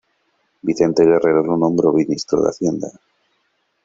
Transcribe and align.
Vicente 0.63 1.03
Guerrero 1.05 1.43
lo 1.45 1.57
nombró 1.57 1.93
ministro 1.93 2.41
de 2.41 2.49
Hacienda. 2.49 2.89